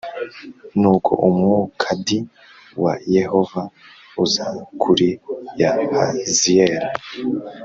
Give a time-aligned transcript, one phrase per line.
[0.79, 2.07] Nuko umwukad
[2.83, 3.61] wa Yehova
[4.23, 4.47] uza
[4.81, 5.07] kuri
[5.61, 6.87] Yahaziyeli